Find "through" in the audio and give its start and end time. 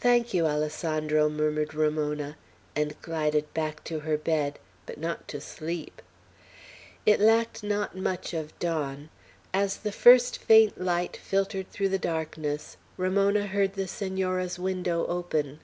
11.70-11.90